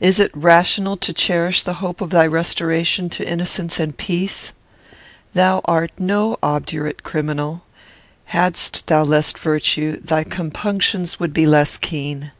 [0.00, 4.52] "Is it rational to cherish the hope of thy restoration to innocence and peace?
[5.32, 7.62] Thou art no obdurate criminal;
[8.26, 12.32] hadst thou less virtue, thy compunctions would be less keen.